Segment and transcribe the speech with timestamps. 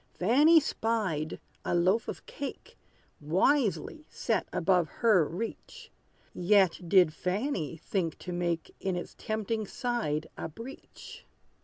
[0.15, 2.75] Fanny spied, a loaf of cake,
[3.19, 5.91] Wisely set above her reach;
[6.33, 11.27] Yet did Fanny think to make In its tempting side a breach.